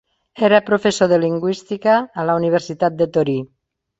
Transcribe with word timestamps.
Era 0.45 0.61
professor 0.69 1.09
de 1.11 1.19
lingüística 1.25 1.93
a 2.23 2.27
la 2.31 2.39
Universitat 2.41 2.99
de 3.03 3.11
Torí. 3.19 3.39